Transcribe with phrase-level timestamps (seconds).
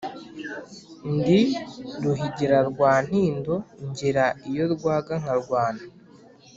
[1.15, 1.41] Ndi
[2.03, 3.55] Ruhigira rwa Ntindo
[3.89, 5.83] ngera iyo rwaga nkarwana,